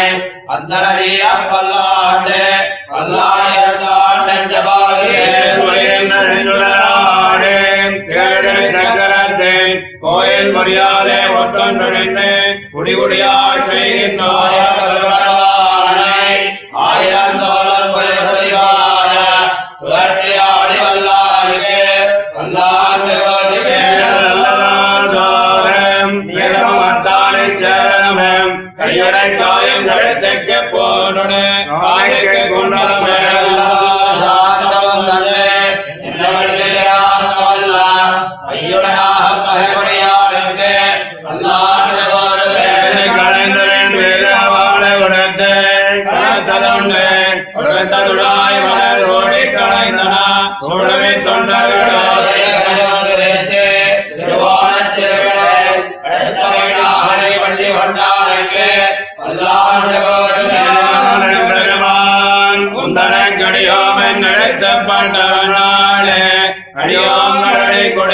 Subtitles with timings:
[0.49, 2.41] அந்த நதிய பல்லாண்டு
[2.91, 4.33] பல்லாயிரத்தாண்டு
[10.03, 12.31] கோயில் மரியாதை ஒத்தொன்று நின்று
[12.73, 14.72] குடிகுடியாற்றுகின்றோம்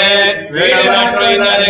[0.09, 1.68] அடியோங்களை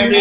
[0.00, 0.12] தன்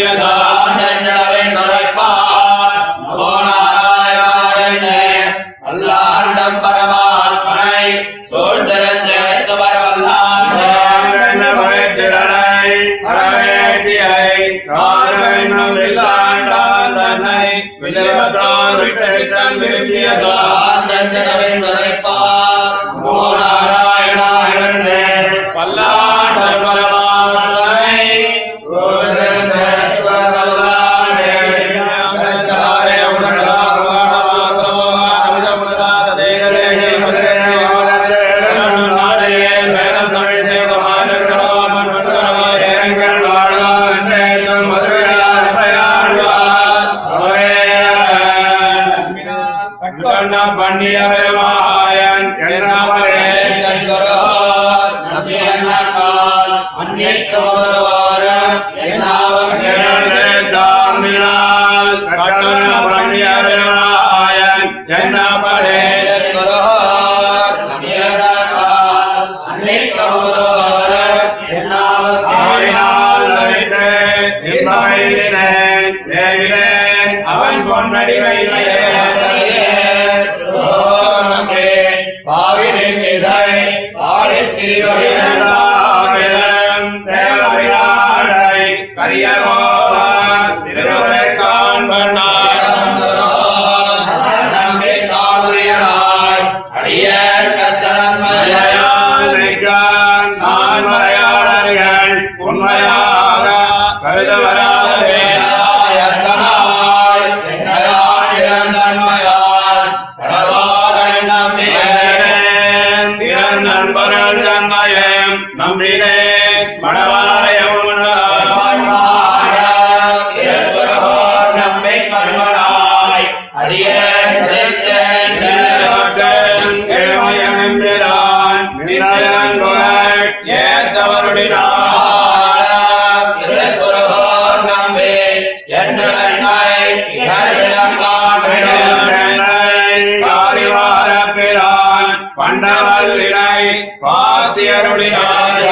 [142.51, 143.65] பண்டவல்லினை
[144.03, 145.67] பாத்தியருளினாய்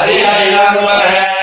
[0.00, 1.39] அடியவரின்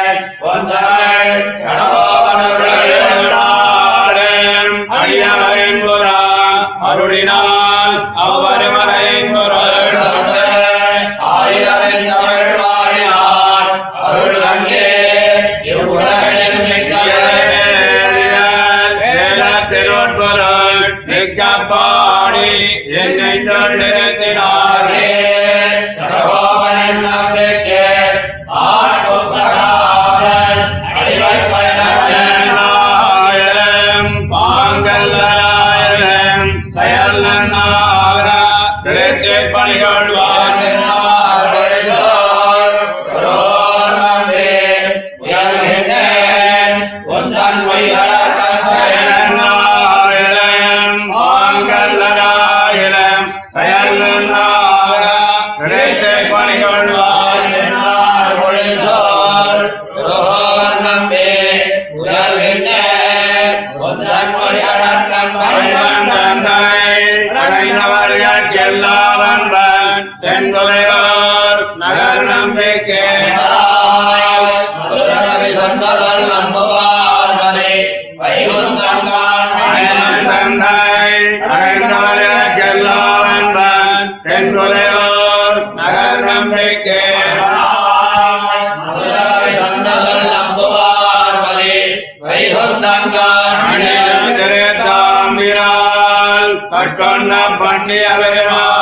[97.00, 98.77] गण पुण्य विरमा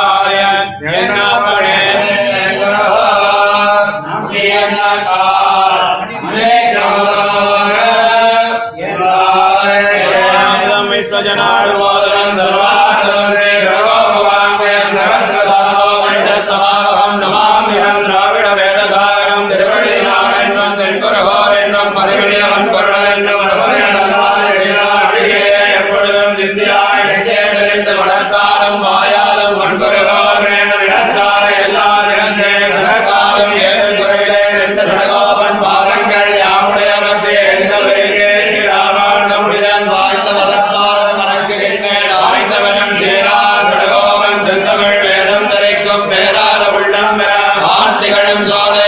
[48.36, 48.85] Gonzalez.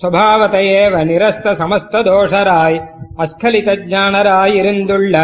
[0.00, 2.78] சுபாவத்தையேவ நிரஸ்த சமஸ்த தோஷராய்
[3.24, 5.14] அஸ்கலித ஜானராயிருந்துள்ள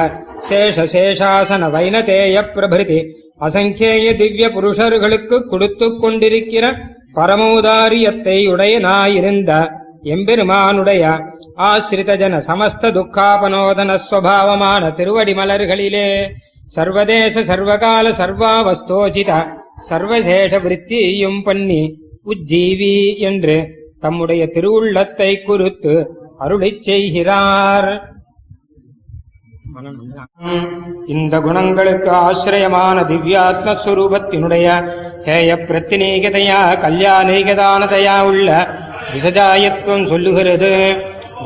[0.48, 2.98] சேஷசேஷாசன வைனதேய பிரபிருதி
[3.40, 6.64] அசங்கேய திவ்ய புருஷர்களுக்கு கொடுத்து கொண்டிருக்கிற
[7.14, 9.52] பரமோதாரியத்தை உடையனாயிருந்த
[10.04, 11.02] எம்பெருமானுடைய
[11.68, 16.08] ஆசிரிதஜன சமஸ்த துக்காபனோதன ஸ்வபாவமான திருவடி மலர்களிலே
[16.66, 19.32] சர்வதேச சர்வகால சர்வாவஸ்தோஜித
[19.88, 21.82] சர்வசேஷ விருத்தியையும் பண்ணி
[22.26, 22.96] உஜ்ஜீவி
[23.30, 23.56] என்று
[24.00, 25.94] தம்முடைய திருவுள்ளத்தை குறித்து
[26.40, 27.88] அருளிச் செய்கிறார்.
[31.14, 34.66] இந்த குணங்களுக்கு ஆசிரியமான திவ்யாத்மஸ்வரூபத்தினுடைய
[35.26, 38.48] ஹேய பிரத்தினீகதையா கல்யாணீகதானதையா உள்ள
[39.14, 40.72] விசஜாயத்துவம் சொல்லுகிறது.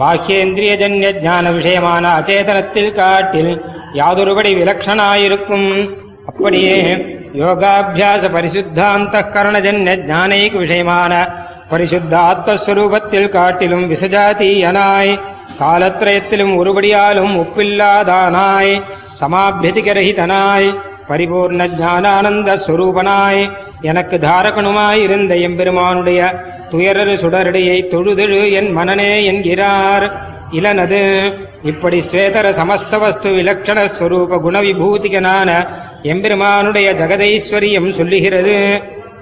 [0.00, 3.52] பாஹ்யேந்திரிய ஜன்ய ஜான விஷயமான அச்சேதனத்தில் காட்டில்
[4.00, 5.70] யாதொருபடி விலக்ஷனாயிருக்கும்.
[6.30, 6.76] அப்படியே
[7.42, 11.12] யோகாபியாச பரிசுத்தாந்த கரணஜன்ய ஜானைக்கு விஷயமான
[11.72, 15.12] பரிசுத்த ஆத்மஸ்வரூபத்தில் காட்டிலும் விசஜாதீயனாய்
[15.60, 18.74] காலத்ரயத்திலும் ஒருபடியாலும் ஒப்பில்லாதானாய்
[19.20, 20.68] சமாபியதிகரகிதனாய்
[21.08, 23.42] பரிபூர்ண ஜானானந்த ஸ்வரூபனாய்
[23.90, 26.20] எனக்கு தாரகனுமாயிருந்த எம்பெருமானுடைய
[26.72, 30.06] துயரரு சுடரடியை தொழுதெழு என் மனனே என்கிறார்.
[30.58, 31.02] இலனது
[31.70, 35.50] இப்படி ஸ்வேதர சமஸ்தவஸ்து விலக்ஷண ஸ்வரூப குணவிபூதிகனான
[36.12, 38.56] எம்பெருமானுடைய ஜெகதைஸ்வரியம் சொல்லுகிறது.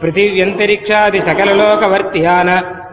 [0.00, 2.48] பிருத்திவியந்தரிக்ஷாதி சகலலோகவர்த்தியான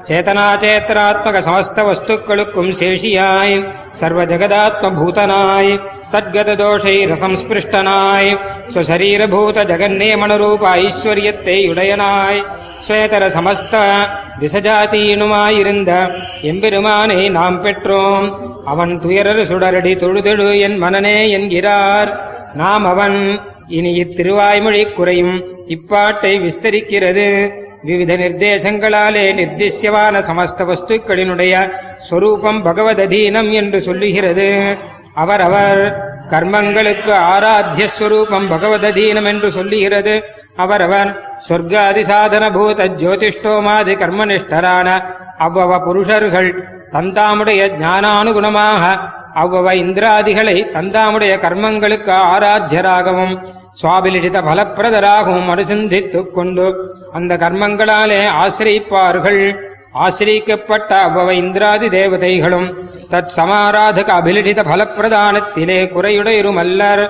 [0.08, 3.56] சேதனாச்சேத்தனாத்மக சமஸ்த வஸ்துக்களுக்கும் சேஷியாய்
[4.00, 5.72] சர்வ ஜெகதாத்ம பூதனாய்
[6.14, 8.32] தத்கத தோஷை ரசம்ஸ்பிருஷ்டனாய்
[8.74, 12.42] ஸ்வசரீரபூத ஜெகன்னேமனரூப ஐஸ்வர்யத்தை உடையனாய்
[12.86, 13.74] ஸ்வேதர சமஸ்த
[14.42, 15.92] விசஜாதீனுமாயிருந்த
[16.42, 18.28] எம்பெருமானை நாம் பெற்றோம்.
[18.66, 22.12] அவன் துயரரு சுடரடி தொழுதெழு என் மனனே என்கிறார்.
[22.62, 23.18] நாம் அவன்
[23.68, 25.36] இனி இத்திருவாய்மொழி குறையும்.
[25.76, 27.28] இப்பாட்டை விஸ்தரிக்கிறது.
[27.88, 31.54] விவித நிர்தேசங்களாலே நிர்திஷ்யவான சமஸ்த வஸ்துக்களினுடைய
[32.08, 34.50] ஸ்வரூபம் பகவததீனம் என்று சொல்லுகிறது.
[35.24, 35.82] அவரவர்
[36.32, 40.14] கர்மங்களுக்கு ஆராத்திய ஸ்வரூபம் பகவததீனம் என்று சொல்லுகிறது.
[40.64, 41.10] அவரவர்
[41.48, 44.90] சொர்க்காதி சாதன பூத ஜோதிஷ்டோமாதி கர்மனிஷ்டரான
[45.46, 46.50] அவ்வவ புருஷர்கள்
[46.96, 48.84] தந்தாமுடைய ஞானானுகுணமாக
[49.44, 53.36] அவ்வவ இந்திராதிகளை தந்தாமுடைய கர்மங்களுக்கு ஆராத்தியராகவும்
[53.82, 56.66] சுவாபிலிஷித பலப்பிரதராகவும் அனுசந்தித்துக் கொண்டு
[57.14, 59.42] அந்த கர்மங்களாலே ஆசிரிப்பார்கள்
[60.06, 62.68] ஆசிரிக்கப்பட்ட அவ்வவ இந்திராதி தேவதைகளும்
[63.12, 67.04] தத் சமாராதக அபிலிஷித பலப்பிரதானத்திலே குறையுடையருமல்லர்.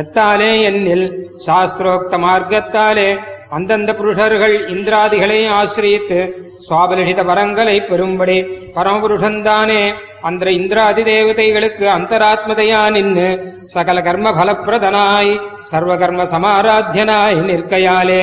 [0.00, 1.06] எத்தாலே என்னில்
[1.46, 3.08] சாஸ்திரோக்த மார்க்கத்தாலே
[3.50, 6.20] அந்தந்த புருஷர்கள் இந்திராதிகளை ஆசிரியித்து
[6.68, 8.36] சுவாபிலிஷித வரங்களை பெறும்படி
[8.76, 9.82] பரமபுருஷந்தானே
[10.22, 13.28] அந்த இந்திராதி தேவதைகளுக்கு அந்தராத்மதையா நின்று
[13.74, 15.32] சகல கர்ம பலப்பிரதனாய்
[15.70, 18.22] சர்வகர்ம சமாராத்தியனாய் நிற்கையாலே.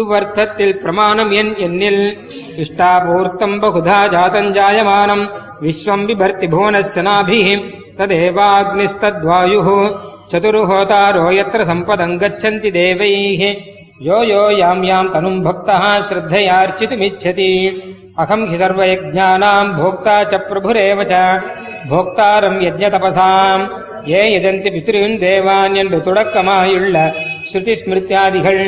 [0.00, 2.04] இவ்வர்த்தத்தில் பிரமாணம் என் என்னில்
[2.64, 5.24] இஷ்டாபூர்த்தம் பகுதா ஜாதஞ்சாயமானம்
[5.60, 7.54] விஸ்வம் பிபர்த்தி புவனஸ்ய நாபிஹி
[7.98, 9.76] ததேவாக்னிஸ்தத்வாயு
[10.32, 11.24] சதுர்ஹோதாரோ
[11.70, 13.42] சம்பதம் கச்சந்தி தேவைः
[14.01, 17.49] यो यो यां यां तनुम् भक्तः श्रद्धयार्चितुमिच्छति
[18.19, 21.25] अहम् हि सर्वयज्ञानाम् भोक्ता च प्रभुरेव च
[21.89, 23.67] भोक्तारम् यज्ञतपसाम्
[24.09, 26.97] ஏ எதந்தி பித்ருவின் தேவான் என்று தொடக்கமாயுள்ள
[27.49, 28.61] ஸ்ருதி ஸ்மிருத்தியாதிகள்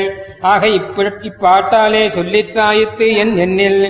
[0.52, 3.82] ஆக இப்ப இப்பாட்டாலே சொல்லித்தாயித்து என் எண்ணில்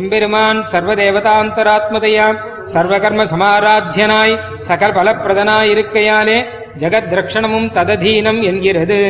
[0.00, 2.26] எம்பெருமான் சர்வதேவதாந்தராத்மதையா
[2.74, 4.34] சர்வகர்ம சமாராத்தியனாய்
[4.68, 6.38] சகல பலப்பிரதனாய் இருக்கையாலே
[6.82, 9.00] ஜகத் ரக்ஷணமும் தததீனம் என்கிறது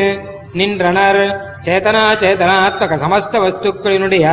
[0.59, 1.21] நின்றனர்.
[1.65, 4.25] சேதனா சேதனாத்மக சமஸ்த வஸ்துக்களினுடைய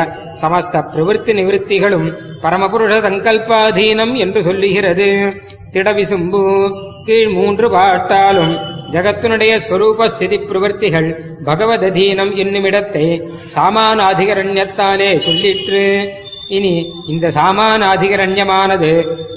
[0.42, 2.08] சமஸ்த பிரவிற்த்தி நிவிருத்திகளும்
[2.44, 5.08] பரமபுருஷ சங்கல்பாதீனம் என்று சொல்லுகிறது.
[5.74, 6.42] திடவிசும்பு
[7.06, 8.54] கீழ் மூன்று பாட்டாலும்
[8.94, 11.08] ஜகத்தினுடைய ஸ்வரூப ஸ்திதி பிரவர்த்திகள்
[11.46, 13.06] பகவததீனம் என்னுமிடத்தை
[13.54, 15.84] சாமானாதிகரண்யத்தாலே சொல்லிற்று.
[16.56, 16.74] இனி
[17.12, 18.90] இந்த சாமானாதிகரண்யமானது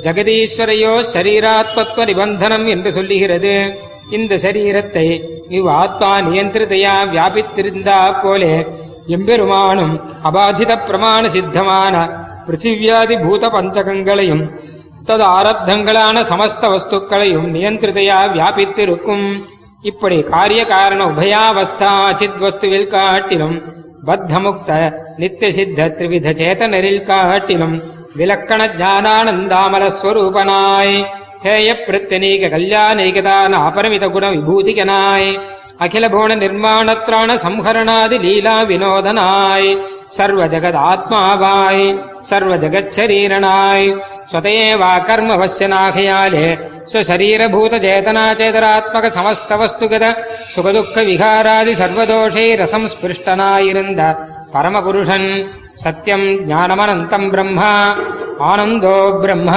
[0.06, 3.54] ஜெகதீஸ்வரையோ சரீராத்மத்துவ நிபந்தனம் என்று சொல்லுகிறது.
[4.18, 5.08] இந்த சரீரத்தை
[5.50, 8.54] இவ் ஆத்மா நியந்திரிதையா வியாபித்திருந்தா போலே.
[9.16, 9.96] எம்பெருமானும்
[10.28, 11.96] அபாதித பிரமாண சித்தமான
[12.48, 14.44] பிருத்திவியாதி பூத பஞ்சகங்களையும்
[15.08, 19.28] தது ஆரப்தங்களான சமஸ்த வஸ்துக்களையும் நியந்திரிதையா வியாபித்திருக்கும்.
[19.82, 23.58] இப்படி காரிய காரண உபயாவஸ்தா அச்சித் வஸ்துவில் காட்டிலும்
[24.08, 24.72] பத்தமுக்த
[25.18, 27.76] நித்திய சித்த திரிவித சேதனரில் காட்டிலும்
[28.16, 30.98] விலக்கண ஞானானந்தாமல ஸ்வரூபனாய்
[31.46, 35.28] ஹேய பிரத்தனீக கல்யாணீகதான அபரமித குண விபூதிகனாய்
[35.80, 39.70] அகில புவன நிர்மாணத்ராண சம்ஹரணாதி லீலா வினோதனாய்
[40.08, 41.86] சர்வ ஜகத் ஆத்மாவாய்
[42.30, 43.88] சர்வ ஜகச்சரீரனாய்
[44.32, 46.48] ஸ்வதேவா கர்மவசியனாகையாலே
[46.92, 50.06] ஸ்வசரீரபூத சேதனா சேதராத்மக சமஸ்த வஸ்துகத
[55.84, 57.60] सत्यम् ज्ञानमनन्तम् ब्रह्म
[58.42, 59.50] आनन्दो ब्रह्म।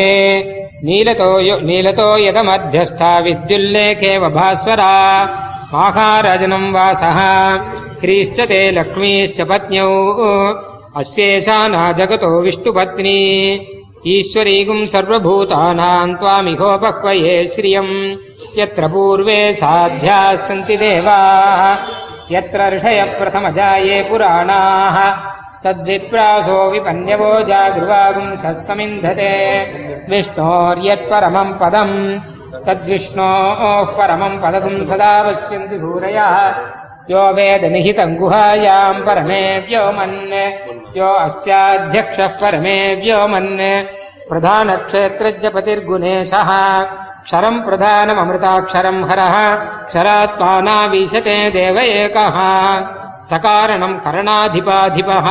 [0.85, 5.25] नीलतो नीलतो यदमध्यस्था विद्युल्लेखेव भास्वरा।
[5.75, 7.19] माहारजनम् वासः।
[8.01, 10.15] ह्रीश्च ते लक्ष्मीश्च पत्न्यौ
[11.02, 13.18] अस्येषा न जगतो विष्णुपत्नी
[14.16, 17.94] ईश्वरीगुम् सर्वभूतानाम् त्वामिहोपह्वये श्रियम्
[18.60, 21.62] यत्र पूर्वे साध्याः सन्ति देवाः
[22.36, 24.98] यत्र ऋषयः प्रथमजाये पुराणाः
[25.64, 29.32] तद्विप्रासो विपन्यवो जागृवागुंसः समिन्धते
[30.12, 31.98] विष्णोर्यत्परमम् पदम्
[32.68, 36.36] तद्विष्णोः परमम् पदगुम् सदा पश्यन्ति सूरयः
[37.12, 40.18] यो वेदनिहितम् गुहायाम् परमे व्योमन्
[40.98, 43.52] यो अस्याध्यक्षः परमे व्योमन्
[44.30, 46.50] प्रधानक्षेत्रज्ञपतिर्गुणेशः
[47.26, 49.36] क्षरम् प्रधानममृताक्षरम् हरः
[49.88, 52.38] क्षरात्मानावीशते देव एकः
[53.30, 55.28] सकारणम् करणाधिपाधिपः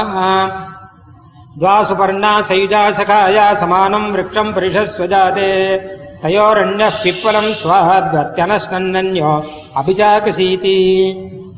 [1.60, 5.50] द्वासुपर्णा सयुजा सखाया समानम् वृक्षम् परिषस्वजाते
[6.22, 9.32] तयोरण्यः पिप्पलम् स्वाद्वत्यनश्नन्यो
[9.80, 10.76] अभिचाकसीति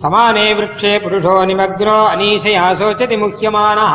[0.03, 3.95] समाने वृक्षे पुरुषो निमग्नो अनीशया शोचति मुह्यमानः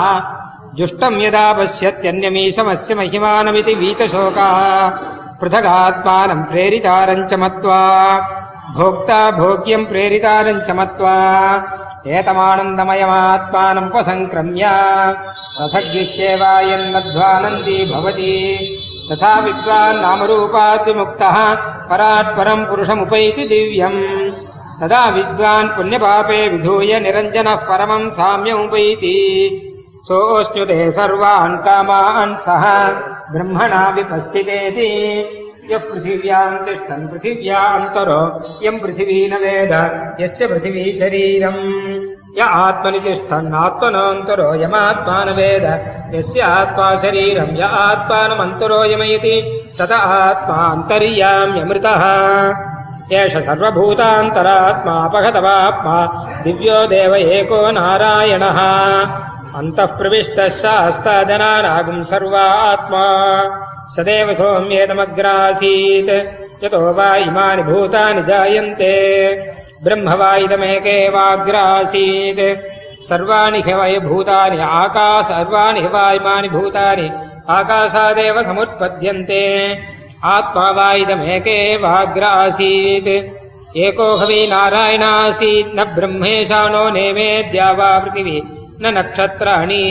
[0.80, 4.54] जुष्टम् यदा पश्यत्यन्यमीशमस्य महिमानमिति वीतशोकः
[5.42, 7.82] पृथगात्मानम् प्रेरितारम् च मत्वा
[8.78, 11.16] भोक्ता भोग्यम् प्रेरितारम् च मत्वा
[12.18, 14.66] एतमानन्दमयमात्मानमुपसङ्क्रम्य
[15.62, 18.36] रथगृह्येवायन्नध्वानन्दी भवति
[19.10, 21.38] तथा विद्वान् नामरूपात् विमुक्तः
[21.90, 24.00] परात् परम् पुरुषमुपैति दिव्यम्
[24.82, 29.16] तदा विद्वान् पुण्यपापे विधूय निरञ्जनः परमम् साम्यमुपैति
[30.08, 32.64] सोऽश्नुते सर्वान् कामान् सः
[33.32, 34.92] ब्रह्मणा विपश्चितेति
[35.72, 38.22] यः पृथिव्याम् तिष्ठन् पृथिव्यान्तरो
[38.66, 39.74] यम् पृथिवी न वेद
[40.22, 41.64] यस्य पृथिवी शरीरम्
[42.38, 45.66] य आत्मनि तिष्ठन् आत्मनान्तरो यमात्मा न वेद
[46.16, 49.36] यस्य आत्मा शरीरम् य आत्मानमन्तरो यमयति
[49.80, 52.04] तत आत्मान्तर्याम्यमृतः
[53.20, 55.96] एष सर्वभूतान्तरात्मा अपगतवात्मा
[56.44, 58.60] दिव्यो देव एको नारायणः
[59.60, 63.06] अन्तः प्रविष्टः शास्ताजनानागुम् सर्वात्मा
[63.96, 66.12] सदैव सौम्येदमग्रासीत्
[66.64, 68.94] यतो वा इमानि भूतानि जायन्ते
[69.84, 72.44] ब्रह्म वा इदमेके वाग्रासीत्
[73.10, 77.10] सर्वाणि हि वै भूतानि आकाश सर्वाणि हि वा इमानि भूतानि
[77.58, 79.44] आकाशादेव समुत्पद्यन्ते
[80.25, 83.09] आत्मा वा इदमेके वाग्र आसीत्
[83.77, 88.39] एको हवि नारायणासीत् न ब्रह्मेशानो नेमेद्या वा पृथिवी
[88.83, 89.85] न नक्षत्राणि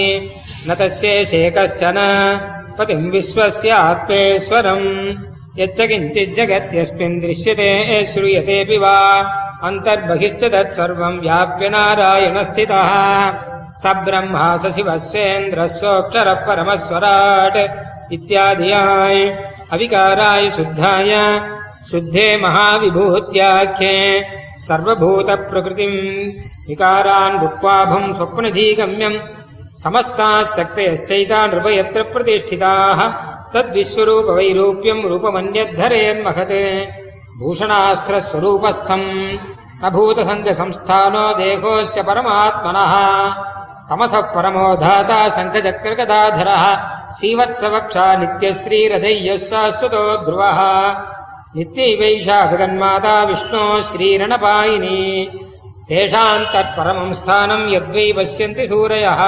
[0.70, 1.98] न तस्येषे कश्चन
[2.78, 4.88] पतिम् विश्वस्य आत्मेश्वरम्
[5.60, 7.72] यच्च किञ्चित् जगत्यस्मिन् दृश्यते
[8.06, 8.98] श्रूयतेऽपि वा।
[9.68, 12.92] अन्तर्बहिश्च तत्सर्वम् व्याप्य नारायणस्थितः।
[13.84, 17.58] स ब्रह्मा स शिवः सेन्द्रः सोऽक्षरः परमस्वराट्।
[18.14, 19.18] इत्यादियाय
[19.75, 21.13] अविकाराय शुद्धाय
[21.91, 23.95] शुद्धे महाविभूत्याख्ये
[24.67, 25.99] सर्वभूतप्रकृतिम्
[26.69, 29.19] विकारान् भुक्त्वाभम् स्वप्नधीगम्यम्
[29.85, 33.01] समस्ताः शक्तयश्चैता नृपयत्र प्रतिष्ठिताः
[33.55, 36.57] तद्विश्वरूपवैरूप्यम् रूपमन्यद्धरेन्महत्
[37.41, 39.09] भूषणास्त्रस्वरूपस्थम्
[39.83, 42.95] न भूतसङ्गसंस्थानो देहोऽस्य परमात्मनः
[43.94, 46.50] அமச பரமோ தாதா சங்கச்சக்கரகதாதர
[47.18, 50.52] சீவத்சவக்ஷா நித்யஸ்ரீரதையஸ்சாஸ்துதோ துருவா
[51.56, 55.00] நித்யைவைஷா ஜகன்மாதா விஷ்ணோ ஸ்ரீரணபாயினி.
[55.90, 59.22] தேஷாம் தற்பரமம் ஸ்தானம் யத்வை வசியந்தி சூரயः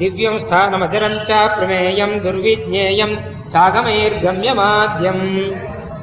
[0.00, 3.14] திவ்யம் ஸ்தானமதிரஞ்ச பிரமேயம் துர்விஜ்ஞேயம்
[3.54, 5.24] சாகமைர்கம்யமாத்யம்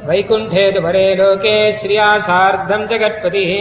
[0.09, 3.51] வைகுண்டே துபரே லோகே ஸ்ரீயா சார்த்தம் ஜகத்பதிः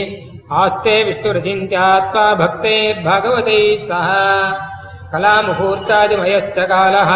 [0.53, 4.09] आस्ते विष्णुरचिन्त्यात्मा भक्तैर्भागवतैः सह।
[5.13, 7.11] कलामुहूर्तादिमयश्च कालः।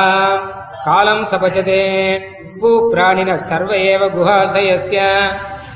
[0.71, 2.19] कालम् सपचते।
[2.61, 5.01] भूप्राणिनः सर्व एव गुहाशयस्य।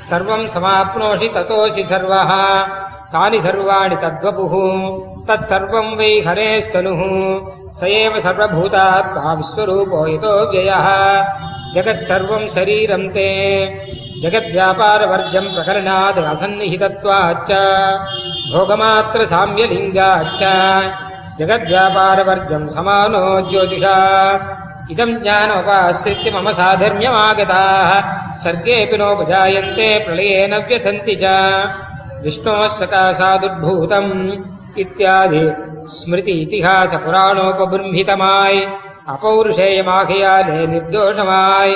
[0.09, 2.31] सर्वम् समाप्नोषि ततोऽसि सर्वः।
[3.13, 4.53] तानि सर्वाणि तद्वपुः।
[5.27, 7.01] तत्सर्वम् वै हरेस्तनुः।
[7.71, 10.87] स एव सर्वभूतात्मा विश्वरूपो यतो व्ययः
[11.76, 13.28] जगत्सर्वम् शरीरम् ते
[14.22, 17.50] जगद्व्यापारवर्जम् प्रकरणात् असन्निहितत्वाच्च
[18.52, 20.42] भोगमात्रसाम्यलिङ्गाच्च
[21.38, 23.96] जगद्व्यापारवर्जम् समानो ज्योतिषा
[24.92, 27.90] इदम् ज्ञानमुपाश्रित्य मम साधर्म्यमागताः
[28.44, 31.24] सर्गेऽपि नोपजायन्ते प्रलयेन व्यथन्ति च
[32.24, 34.12] विष्णोः सकाशादुद्भूतम्
[34.82, 35.44] इत्यादि
[35.96, 36.94] स्मृति इतिहास
[39.13, 41.75] அபௌருஷேயமாகையாலே நிர்தோஷமாய்.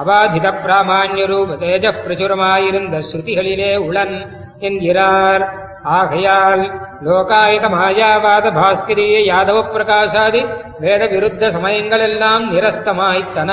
[0.00, 4.16] அபாதித பிராமான்ய ரூப தேஜ பிரச்சுரமாயிருந்த ஸ்ருதிகளிலே உளன்
[4.58, 5.44] என்கிறார்.
[5.82, 6.62] ஆகையால்
[7.04, 10.42] லோகாயத மாயாவாத பாஸ்கரிய யாதவ பிரகாசாதி
[10.80, 13.50] வேத விருத்த சமயங்களெல்லாம் நிரஸ்தமாய்த்தன.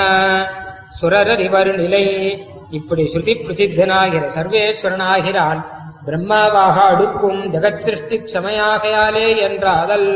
[1.00, 2.06] சுரரறிவர் நிலை.
[2.70, 5.60] இப்படி ஸ்ருதி பிரசித்தனாகிற சர்வேஸ்வரனாகிறான்
[6.06, 10.08] பிரம்மாவாக அடுக்கும் ஜெகத் சிருஷ்டி சமயாகையாலே என்றாதல்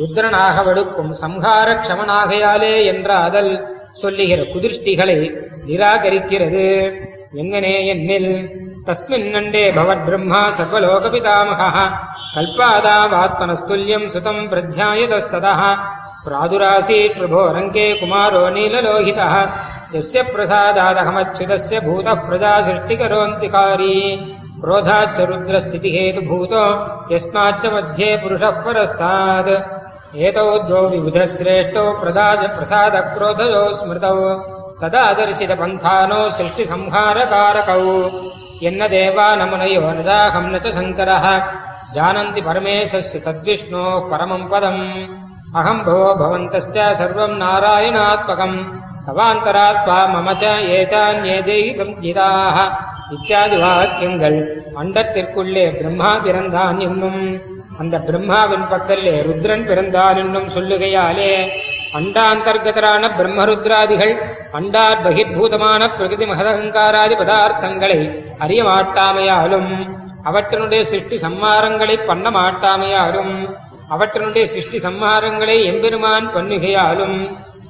[0.00, 3.52] ருத்ரனாக வடுக்கும் சம்ஹார க்ஷமனாகையாலே என்றாதல்
[4.02, 5.18] சொல்லுகிற குதிருஷ்டிகளை
[5.68, 6.66] நிராகரிக்கிறது
[7.42, 8.32] எங்கனே என்னில்
[8.86, 11.76] தஸ்மின் நண்டே பவத் பிரம்மா சர்வலோக பிதாமகः
[12.34, 15.62] கல்பாதாவாத்மனஸ்துல்யம் சுதம் பிரத்யாயதஸ்ததः
[16.22, 19.34] प्रादुरासीत् प्रभो रङ्के कुमारो नीललोहितः
[19.94, 23.94] यस्य प्रसादादहमच्युतस्य भूतः प्रजा सृष्टिकरोऽन्तिकारी
[24.62, 26.64] क्रोधाच्च रुद्रस्थितिहेतुभूतो
[27.14, 29.50] यस्माच्च मध्ये पुरुषः परस्तात्
[30.26, 34.16] एतौ द्वौ विबुधः श्रेष्ठौ प्रदाज प्रसादक्रोधयो स्मृतौ
[34.82, 37.80] तदा दर्शितपन्थानो सृष्टिसंहारकारकौ
[38.66, 41.26] यन्न देवा न मुनयो न दाहं न च शङ्करः
[41.96, 44.82] जानन्ति परमेशस्य तद्विष्णोः परमम् पदम्
[45.60, 48.56] अहम् भवो भवन्तश्च सर्वम् नारायणात्मकम्
[49.06, 52.58] तवान्तरात्मा मम च ये चान्ये देहि संहिताः
[53.13, 54.37] இத்தியாதி வாக்கியங்கள்.
[54.75, 57.21] அண்டத்திற்குள்ளே பிரம்மா பிறந்தான் என்னும்.
[57.79, 61.31] அந்த பிரம்மாவின் பக்கல்லே ருத்ரன் பிறந்தான் என்னும் சொல்லுகையாலே
[61.93, 64.13] அண்டாந்தர்கதரான பிரம்மருத்ராதிகள்
[64.51, 67.99] அண்டார் பகிர்பூதமான பிரகிருதி மகதகங்காராதி பதார்த்தங்களை
[68.37, 69.69] அறிய மாட்டாமையாலும்
[70.23, 73.33] அவற்றினுடைய சிருஷ்டி சம்மாரங்களை பண்ண மாட்டாமையாலும்
[73.89, 77.17] அவற்றினுடைய சிருஷ்டி சம்மாரங்களை எம்பெருமான் பண்ணுகையாலும்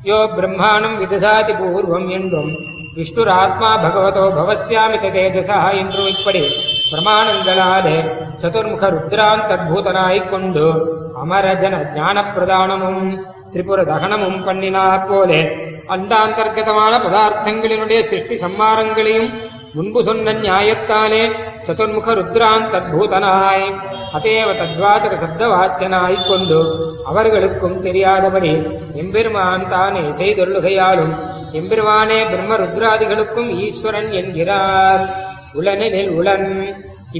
[0.03, 2.53] யோ பிரம்மாணம் விதசாதி பூர்வம் என்றும்
[2.95, 6.41] விஷ்ணுராத்மா பகவதோ பவஸ்யாமித தேஜசா என்றும் இப்படி
[6.89, 7.97] பிரமாணங்களாலே
[8.37, 9.43] சதுர்முக ருத்ரான்
[10.29, 10.65] கொண்டு
[11.23, 13.03] அமரஜன ஞான பிரதானமும்
[13.51, 15.41] திரிபுர தகனமும் பண்ணினா போலே
[15.89, 19.29] அண்டாந்தர்கதமான பதார்த்தங்களினுடைய சிருஷ்டி சம்மாரங்களையும்
[19.73, 21.23] முன்பு சொன்ன நியாயத்தாலே
[21.67, 23.65] சதுர்முக ருத்ரான் தத்பூதனாய்
[24.17, 26.59] அதேவ தத்வாச்சக சப்தவாச்சனாய்க் கொண்டு
[27.11, 28.53] அவர்களுக்கும் தெரியாதபடி
[29.03, 31.13] எம்பெருமான் தானே செய்தொள்ளுகையாலும்
[31.59, 35.03] எம்பெருமானே பிரம்ம ருத்ராதிகளுக்கும் ஈஸ்வரன் என்கிறார்.
[35.59, 36.47] உளனெனில் உளன்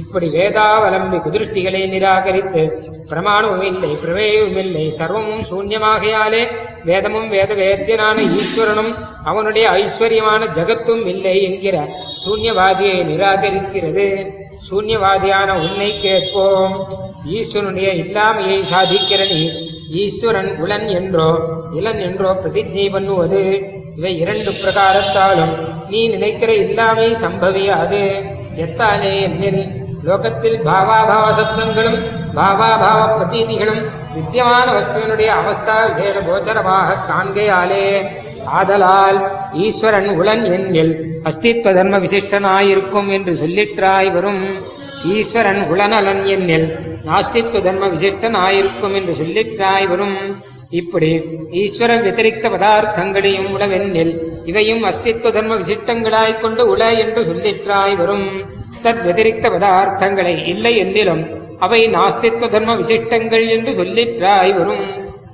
[0.00, 2.62] இப்படி வேதாவலம்பி குதிருஷ்டிகளை நிராகரித்து
[3.10, 6.42] பிரமாணமும் இல்லை பிரமேயமும் இல்லை சர்வமும் சூன்யமாகையாலே
[6.88, 8.90] வேதமும் வேத வேத்தியனான ஈஸ்வரனும்
[9.30, 11.76] அவனுடைய ஐஸ்வர்யமான ஜகத்தும் இல்லை என்கிற
[12.24, 14.06] சூன்யவாதியை நிராகரிக்கிறது.
[14.68, 16.74] சூன்யவாதியான உன்னை கேட்போம்.
[17.36, 19.42] ஈஸ்வரனுடைய இல்லாமையை சாதிக்கிற நீ
[20.02, 21.30] ஈஸ்வரன் உளன் என்றோ
[21.78, 23.42] இளன் என்றோ பிரதிஜை பண்ணுவது.
[23.98, 25.54] இவை இரண்டு பிரகாரத்தாலும்
[25.90, 28.02] நீ நினைக்கிற இல்லாமை சம்பவியாது.
[28.64, 29.62] எத்தாலே என்னில்
[30.06, 31.98] லோகத்தில் பாவாபாவ சப்தங்களும்
[32.38, 33.82] பாவாபாவ பிரதீதிகளும்
[34.16, 37.84] வித்தியமான வஸ்துவனுடைய அவஸ்தா விசேட கோச்சரமாக காண்கையாலே
[38.58, 39.18] ஆதலால்
[39.66, 40.92] ஈஸ்வரன் உளன் என்னில்
[41.28, 44.42] அஸ்தித்வ தர்ம விசிஷ்டனாயிருக்கும் என்று சொல்லிற்றாய் வரும்
[45.14, 46.68] ஈஸ்வரன் உளநலன் என்னில்
[47.08, 50.18] நாஸ்தித்வ தர்ம விசிஷ்டனாயிருக்கும் என்று சொல்லிற்றாய் வரும்.
[50.80, 51.10] இப்படி
[51.62, 54.12] ஈஸ்வர வத்திரிக்த பதார்த்தங்களையும் உளவெண்ணில்
[54.50, 58.26] இவையும் அஸ்தித்வ தர்ம விசிஷ்டங்களாய்க் கொண்டு உள என்று சொல்லிற்றாய் வரும்.
[58.86, 61.22] தத் வதிரிக்த பதார்த்தங்களை இல்லை என்றிலும்
[61.64, 64.84] அவை நாஸ்தித்வ தர்ம விசிஷ்டங்கள் என்று சொல்லிற்றாய் வரும்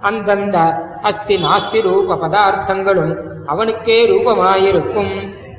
[0.08, 0.58] அந்தந்த
[1.02, 3.12] அஸ்தி நாஸ்தி ரூப பதார்த்தங்களும்
[3.46, 5.12] அவனுக்கே ரூபமாயிருக்கும்.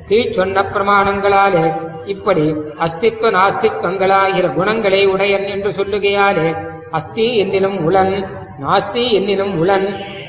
[0.08, 1.64] கீழ் சொன்ன பிரமாணங்களாலே
[2.04, 2.44] இப்படி
[2.84, 6.48] அஸ்தித்வ நாஸ்தித்வங்களாகிற குணங்களை உடையன் என்று சொல்லுகையாலே
[6.90, 8.14] அஸ்தி என்னிலும் உளன்
[8.62, 9.86] நாஸ்தி என்னிலும் உளன்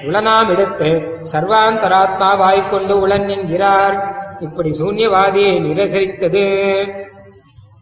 [0.07, 0.89] உளனாம் எடுத்து
[1.31, 3.97] சர்வாந்தராத்மாவாய்க்கொண்டு உளன் என்கிறார்.
[4.39, 6.45] இப்படி சூன்யவாதியை நிரசரித்தது.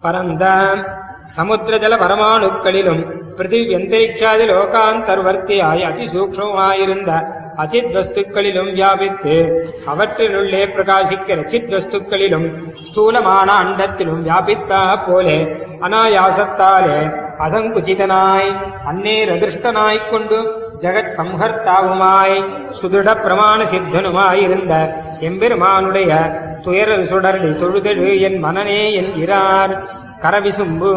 [0.03, 0.45] பரந்த
[1.35, 3.03] சமுத்திர ஜல பரமாணுக்களிலும்
[3.37, 7.11] பிருத்திவி அந்தரிக்ஷாதி லோகாந்தர்வர்த்தியாய் அதிசூக்ஷமாயிருந்த
[7.57, 9.35] அச்சித் வஸ்துக்களிலும் வியாபித்து
[9.87, 12.47] அவற்றிலுள்ளே பிரகாசிக்கிற சித் வஸ்துக்களிலும்
[12.83, 15.39] ஸ்தூலமான அண்டத்திலும் வியாபித்தா போலே
[15.81, 16.99] அனாயாசத்தாலே
[20.81, 22.37] ஜெகத் சம்ஹர்த்தாவுமாய்
[22.81, 24.73] சுதிட பிரமாண சித்தனுமாயிருந்த
[25.19, 26.11] எம்பெருமானுடைய
[26.63, 29.73] துயர் சுடர்லி தொழுதெழு என் மனனே என்கிறார்
[30.21, 30.91] கரவிசும்பு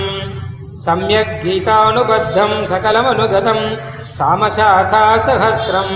[0.80, 3.78] सम्यग् गीतानुबद्धम् सकलमनुगतम्
[4.18, 5.94] सामशाखासहस्रम्।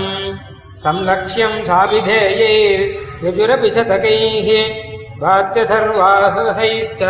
[0.78, 4.48] संलक्ष्यम् साविधेयैर्यजुरपि शतकैः।
[5.22, 7.02] वाद्यथर्वासरसैश्च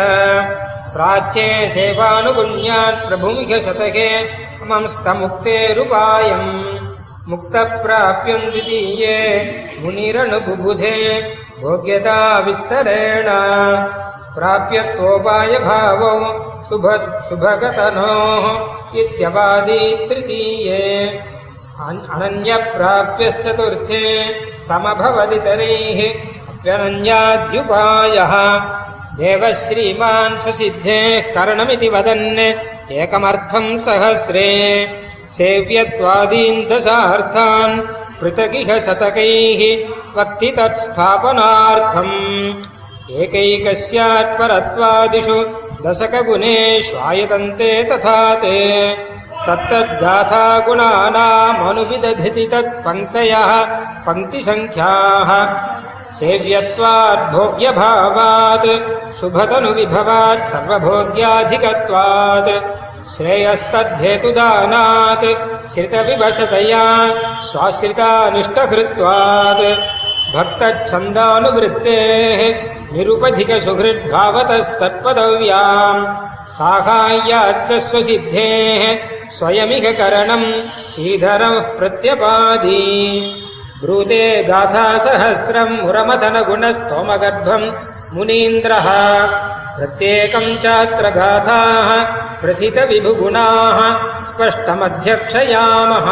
[0.93, 4.09] प्राच्ये सेवानुगुण्यात् प्रभुमिह शतके।
[4.69, 6.82] मंस्तमुक्तेरुपायम्
[7.27, 9.17] मुक्तप्राप्यम् द्वितीये
[9.79, 11.21] मुनिरनुबुबुधे
[11.61, 13.25] भोग्यता विस्तरेण
[14.35, 16.15] प्राप्यत्वोपायभावौ
[16.69, 21.19] शुभ शुभगतनोः इत्यवादी तृतीये।
[21.79, 24.25] अन्- अनन्यप्राप्यश्चतुर्थे
[24.67, 26.13] समभवदितरैः
[26.49, 28.33] अप्यनन्याद्युपायः।
[29.17, 34.89] देवः श्रीमान् स्वसिद्धेः करणमिति वदन् एकमर्थम् सहस्रे
[35.37, 37.75] सेव्यत्वादीन् दशार्थान्
[38.19, 39.61] पृथगिह शतकैः
[40.17, 42.13] वक्ति तत्स्थापनार्थम्
[43.21, 45.39] एकैकस्यात्परत्वादिषु
[45.85, 48.59] दशकगुणेष्वायतन्ते तथा ते।
[49.47, 53.51] तत्तद्गाथागुणानामनुविदधति तत्पङ्क्तयः
[54.05, 55.29] पङ्क्तिसङ्ख्याः।
[56.19, 58.69] सेव्यत्वात् भोग्यभावात्
[59.19, 62.49] शुभतनुविभवात् सर्वभोग्याधिकत्वात्
[63.11, 65.25] श्रेयस्तद्धेतुदानात्
[65.73, 66.85] श्रितविवशतया
[67.41, 69.63] स्वाश्रितानिष्टहृत्वात्
[70.35, 72.41] भक्तच्छन्दानुवृत्तेः
[72.93, 76.01] निरुपधिकसुहृद्भावतः सत्पदव्याम्।
[76.53, 78.83] साहाय्याच्च स्वसिद्धेः
[79.31, 80.63] स्वयमिह करणम्
[80.95, 82.83] श्रीधरः प्रत्यपादि।
[83.83, 88.88] ब्रूते गाथासहस्रम् मुरमथनगुणस्तोमगर्भम् मुनीन्द्रः
[89.78, 91.88] प्रत्येकम् चात्र गाथाः
[92.42, 93.78] प्रथितविभुगुणाः
[94.30, 96.08] स्पष्टमध्यक्षयामः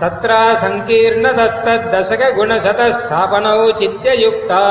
[0.00, 0.30] तत्र
[0.62, 4.62] सङ्कीर्णदत्तद्दशकगुणशतस्थापनौ चित्ययुक्ता